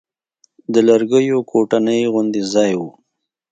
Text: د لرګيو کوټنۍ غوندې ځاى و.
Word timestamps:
د 0.73 0.75
لرګيو 0.87 1.37
کوټنۍ 1.51 2.01
غوندې 2.11 2.41
ځاى 2.51 2.73
و. 2.79 2.81